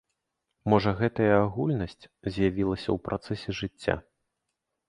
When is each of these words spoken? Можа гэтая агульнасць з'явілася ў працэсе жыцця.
Можа 0.73 0.93
гэтая 1.01 1.27
агульнасць 1.43 2.03
з'явілася 2.33 2.89
ў 2.95 2.97
працэсе 3.09 3.49
жыцця. 3.63 3.95